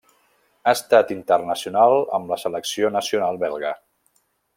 Ha 0.69 0.71
estat 0.77 1.11
internacional 1.15 1.95
amb 2.19 2.33
la 2.35 2.39
selecció 2.45 2.91
nacional 2.97 3.39
belga. 3.45 3.75